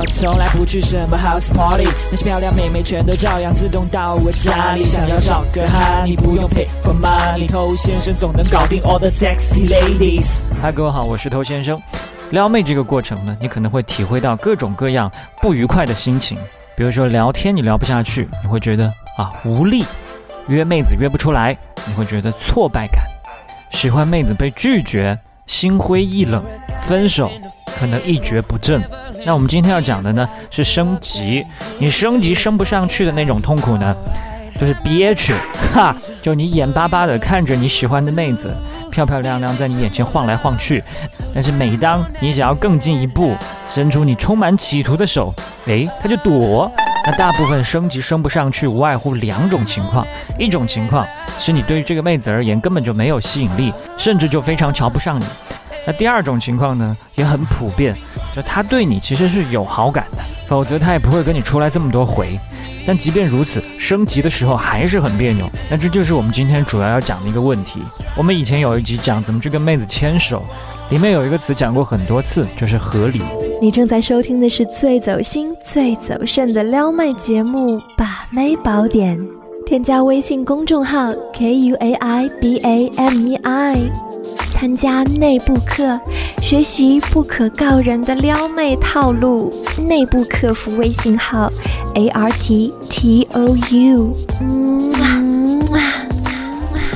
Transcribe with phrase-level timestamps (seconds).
[0.00, 4.82] 我从来不去什么 house party，那些漂亮妹妹全都照样自动到我家里。
[4.82, 10.44] 想要找个哈，你不用 pay for money，偷先生总能搞定 all the sexy ladies。
[10.62, 11.78] 嗨，各位好，我是偷先生。
[12.30, 16.38] 撩妹这个过程呢，你可能会体会到各种各样不愉快的心情，
[16.74, 18.86] 比如说聊天你聊不下去，你会觉得
[19.18, 19.84] 啊无力；
[20.48, 21.54] 约妹子约不出来，
[21.86, 23.02] 你会觉得挫败感；
[23.70, 26.40] 喜欢妹子被拒绝，心灰意冷；
[26.80, 27.30] 分手
[27.80, 28.82] 可能一蹶不振。
[29.24, 31.42] 那我们今天要讲的呢是升级，
[31.78, 33.96] 你升级升不上去的那种痛苦呢？
[34.60, 35.32] 就是憋屈，
[35.72, 38.54] 哈，就你眼巴巴的看着你喜欢的妹子
[38.90, 40.84] 漂漂亮亮在你眼前晃来晃去，
[41.34, 43.34] 但是每当你想要更进一步，
[43.70, 45.34] 伸出你充满企图的手，
[45.64, 46.70] 诶，他就躲。
[47.06, 50.06] 那大部分升级升不上去，无外乎两种情况：
[50.38, 51.06] 一种情况
[51.38, 55.24] 是你对于这个妹子而言根本就没有吸引力，甚至就非常瞧不上你；
[55.90, 57.96] 那第二种情况呢，也很普遍，
[58.32, 62.38] 就他对你其实是有好感的，否则他也不会跟你出来这么多回。
[62.86, 65.50] 但即便如此，升级的时候还是很别扭。
[65.68, 67.80] 那这就是我们今天主要要讲的一个问题。
[68.16, 70.44] 我们以前有一集讲怎么去跟妹子牵手，
[70.90, 73.20] 里面有一个词讲过很多次，就是合理。
[73.60, 79.18] 你正在收听的是最走心、最走肾的撩妹节目《把妹宝典》，
[79.66, 84.09] 添加微信公众号 k u a i b a m e i。
[84.60, 85.98] 参加内部课，
[86.42, 89.50] 学习不可告人的撩妹套路。
[89.88, 91.50] 内部客服微信号
[91.94, 94.12] ：a r t t o u。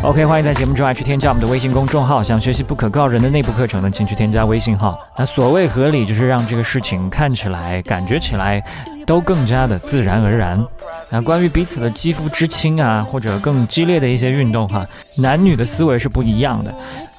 [0.00, 2.22] OK，欢迎在节目之外去添加我们的微信公众号。
[2.22, 4.96] 想学习不可告人的内部课程呢，请去添加微信号。
[5.16, 8.62] 那所谓合理，就是让这个事情看起来、感觉起来
[9.04, 10.64] 都更加的自然而然。
[11.10, 16.72] 那关于彼此的肌肤之亲啊，或者更激烈的一些运动哈，男女的思维是不一样的。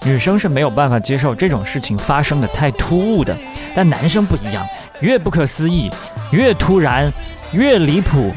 [0.05, 3.35] 女生是没有办法接受这种事情发生的太突兀的，
[3.75, 4.65] 但男生不一样，
[5.01, 5.91] 越不可思议，
[6.31, 7.11] 越突然，
[7.51, 8.33] 越离谱，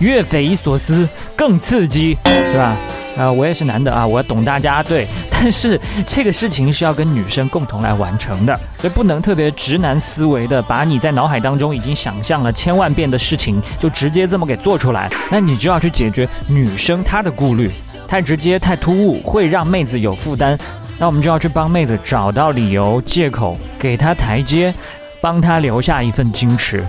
[0.00, 2.76] 越匪夷所思，更刺激，是吧？
[3.16, 17.70] 啊，我也是男的啊，我要懂大家对，但是这个事情是要跟女生共同来完成的，所以不能特别直男思维的，把你在脑海当中已经想象了千万遍的事情，就直接这么给做出来，那你就要去解决女生她的顾虑，
[18.06, 20.58] 太直接太突兀，会让妹子有负担，
[20.98, 24.74] 那我们就要去帮妹子找到理由借口，给她台阶，
[25.22, 26.84] 帮她留下一份矜持，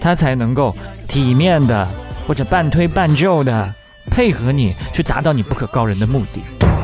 [0.00, 0.74] 她才能够
[1.08, 1.88] 体面的
[2.26, 3.74] 或者半推半就的。
[4.10, 6.40] 配合你去达到你不可告人的目的，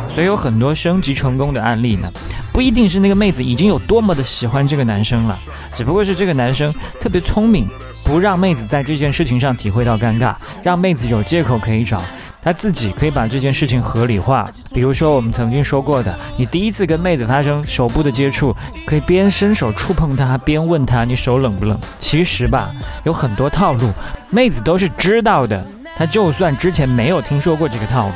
[0.08, 2.10] 所以有很多升级成功的案例呢，
[2.52, 5.38] 不一定是那个妹子已经有多么的喜欢这个男生了，
[5.74, 7.68] 只不过是这个男生特别聪明，
[8.04, 12.02] 不让妹子在这件事情上体会到尴尬，让妹子有借口可以找，
[12.40, 14.50] 他自己可以把这件事情合理化。
[14.72, 18.56] 比如说我们曾经说过的，你第一次跟妹子发生手部的接触，
[18.86, 21.78] 可以边伸手触碰她，边问她你手冷不冷。
[21.98, 22.70] 其实吧，
[23.04, 23.92] 有很多套路，
[24.30, 25.66] 妹子都是知道的。
[25.98, 28.14] 他就算之前没有听说过这个套路，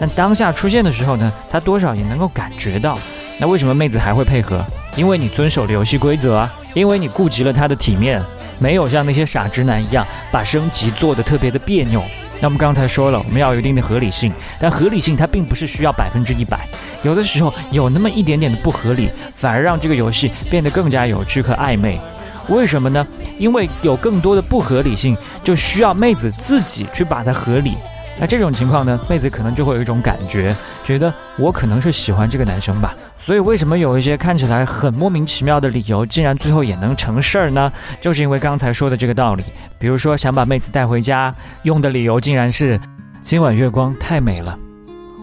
[0.00, 2.98] 但当下出现的时候呢，他多少也能够感觉到。
[3.38, 4.64] 那为什么妹子还会配合？
[4.96, 8.20] 因为你遵守了游戏规则啊，因为你顾及了她的体面，
[8.58, 12.02] 没有像那些傻直男一样把升级做得特别的别扭。
[12.40, 16.66] 那我们刚才说了，我们要有一定的合理性，但合理性它并不是需要百分之一百，
[17.02, 22.00] 有的时候有那么一点点的不合理，反而让这个游戏变得更加有趣和暧昧。
[22.48, 23.06] 为什么呢？
[23.38, 27.76] 因为有更多的不合理性，就需要妹子自己去把它合理。
[28.20, 32.96] 那这种情况呢，妹子可能就会有一种感觉，觉得我可能是喜欢这个男生吧。
[33.16, 37.72] 所以为什么有一些看起来很莫名其妙的理由，竟然最后也能成事儿呢？
[38.00, 39.44] 就是因为刚才说的这个道理。
[39.78, 41.32] 比如说想把妹子带回家，
[41.62, 42.80] 用的理由竟然是
[43.22, 44.58] 今晚月光太美了，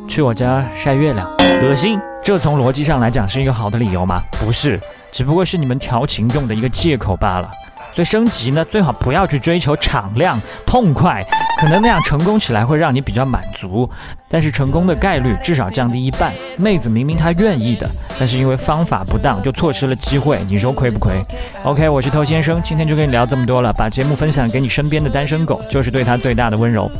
[0.08, 1.28] 去我家晒月亮。
[1.64, 4.24] 恶心，这从逻辑上来讲是一个好的理由吗？
[4.40, 4.80] 不是。
[5.16, 7.50] 只不过是你们调情用的一个借口罢了，
[7.94, 11.26] 所以升级呢，最好不要去追求敞亮、痛快，
[11.58, 13.90] 可能那样成功起来会让你比较满足，
[14.28, 16.34] 但是成功的概率至少降低一半。
[16.58, 17.90] 妹子明明她愿意的，
[18.20, 21.14] 但是因为方法不当就错失了机会，你说亏不亏
[21.64, 26.92] ？OK，我是偷先生，今天就跟你聊这么多了，把节目分享给你身边的单身狗，就是对他最大的温柔。